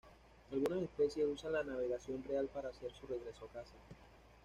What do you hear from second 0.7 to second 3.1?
especies usan la navegación real para hacer su